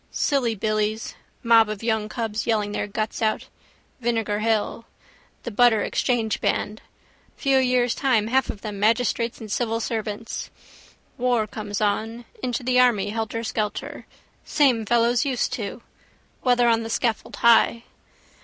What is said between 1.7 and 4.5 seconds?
young cubs yelling their guts out. Vinegar